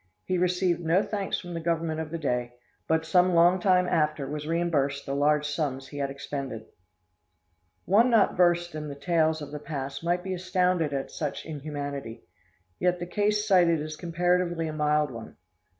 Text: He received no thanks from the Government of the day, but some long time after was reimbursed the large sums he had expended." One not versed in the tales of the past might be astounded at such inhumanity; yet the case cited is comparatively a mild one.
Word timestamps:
He 0.25 0.39
received 0.39 0.79
no 0.81 1.03
thanks 1.03 1.39
from 1.39 1.53
the 1.53 1.59
Government 1.59 1.99
of 1.99 2.09
the 2.09 2.17
day, 2.17 2.55
but 2.87 3.05
some 3.05 3.35
long 3.35 3.59
time 3.59 3.85
after 3.87 4.25
was 4.27 4.47
reimbursed 4.47 5.05
the 5.05 5.13
large 5.13 5.47
sums 5.47 5.89
he 5.89 5.99
had 5.99 6.09
expended." 6.09 6.65
One 7.85 8.09
not 8.09 8.35
versed 8.35 8.73
in 8.73 8.87
the 8.87 8.95
tales 8.95 9.43
of 9.43 9.51
the 9.51 9.59
past 9.59 10.03
might 10.03 10.23
be 10.23 10.33
astounded 10.33 10.91
at 10.91 11.11
such 11.11 11.45
inhumanity; 11.45 12.25
yet 12.79 12.97
the 12.97 13.05
case 13.05 13.47
cited 13.47 13.79
is 13.79 13.95
comparatively 13.95 14.65
a 14.67 14.73
mild 14.73 15.11
one. 15.11 15.37